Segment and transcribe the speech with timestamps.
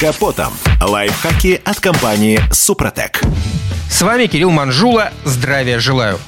[0.00, 0.54] капотом.
[0.80, 3.20] Лайфхаки от компании «Супротек».
[3.90, 5.12] С вами Кирилл Манжула.
[5.24, 6.18] Здравия желаю.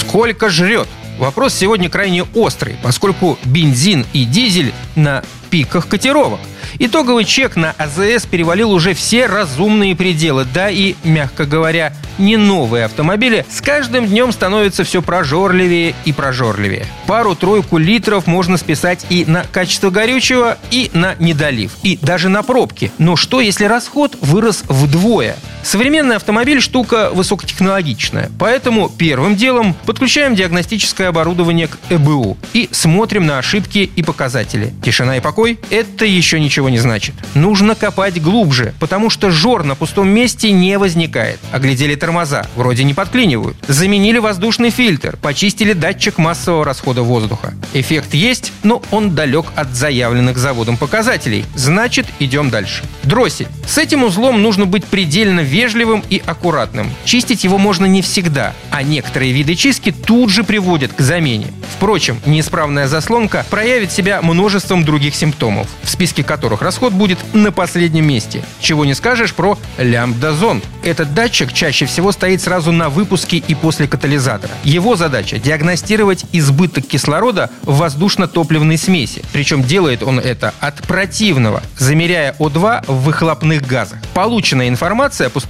[0.00, 0.88] Сколько жрет?
[1.18, 6.40] Вопрос сегодня крайне острый, поскольку бензин и дизель на пиках котировок.
[6.78, 12.86] Итоговый чек на АЗС перевалил уже все разумные пределы, да и, мягко говоря, не новые
[12.86, 16.86] автомобили с каждым днем становятся все прожорливее и прожорливее.
[17.06, 22.90] Пару-тройку литров можно списать и на качество горючего, и на недолив, и даже на пробки.
[22.96, 25.36] Но что, если расход вырос вдвое?
[25.62, 33.38] Современный автомобиль– штука высокотехнологичная, поэтому первым делом подключаем диагностическое оборудование к ЭБУ и смотрим на
[33.38, 34.72] ошибки и показатели.
[34.84, 37.14] Тишина и покой– это еще ничего не значит.
[37.34, 41.38] Нужно копать глубже, потому что жор на пустом месте не возникает.
[41.52, 43.56] Оглядели тормоза, вроде не подклинивают.
[43.68, 47.54] Заменили воздушный фильтр, почистили датчик массового расхода воздуха.
[47.72, 51.44] Эффект есть, но он далек от заявленных заводом показателей.
[51.54, 52.82] Значит, идем дальше.
[53.04, 53.46] Дроссель.
[53.66, 56.90] С этим узлом нужно быть предельно вежливым и аккуратным.
[57.04, 61.48] Чистить его можно не всегда, а некоторые виды чистки тут же приводят к замене.
[61.76, 68.06] Впрочем, неисправная заслонка проявит себя множеством других симптомов, в списке которых расход будет на последнем
[68.06, 68.42] месте.
[68.60, 70.62] Чего не скажешь про лямбдазон.
[70.82, 74.52] Этот датчик чаще всего стоит сразу на выпуске и после катализатора.
[74.64, 79.22] Его задача– диагностировать избыток кислорода в воздушно-топливной смеси.
[79.32, 83.98] Причем делает он это от противного, замеряя О2 в выхлопных газах.
[84.14, 85.41] Полученная информация поступает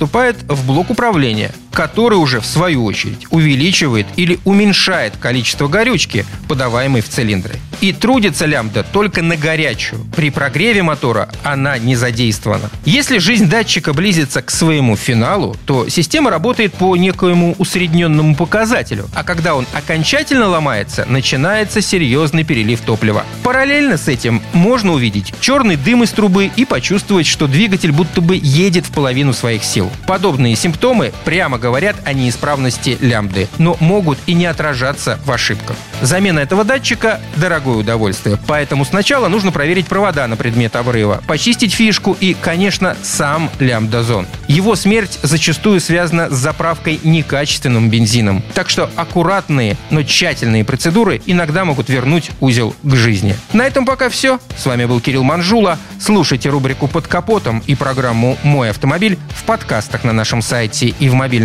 [0.49, 7.09] в блок управления, который уже в свою очередь увеличивает или уменьшает количество горючки, подаваемой в
[7.09, 7.57] цилиндры.
[7.81, 10.05] И трудится лямбда только на горячую.
[10.15, 12.71] При прогреве мотора она не задействована.
[12.85, 19.25] Если жизнь датчика близится к своему финалу, то система работает по некоему усредненному показателю, а
[19.25, 23.25] когда он окончательно ломается, начинается серьезный перелив топлива.
[23.43, 28.39] Параллельно с этим можно увидеть черный дым из трубы и почувствовать, что двигатель будто бы
[28.41, 29.91] едет в половину своих сил.
[30.07, 35.77] Подобные симптомы прямо говорят о неисправности лямбды, но могут и не отражаться в ошибках.
[36.03, 42.17] Замена этого датчика– дорогое удовольствие, поэтому сначала нужно проверить провода на предмет обрыва, почистить фишку
[42.21, 44.27] и, конечно, сам лямбдазон.
[44.49, 51.65] Его смерть зачастую связана с заправкой некачественным бензином, так что аккуратные, но тщательные процедуры иногда
[51.65, 53.37] могут вернуть узел к жизни.
[53.53, 54.41] На этом пока все.
[54.57, 55.79] С вами был Кирилл Манжула.
[56.01, 61.15] Слушайте рубрику «Под капотом» и программу «Мой автомобиль» в подкастах на нашем сайте и в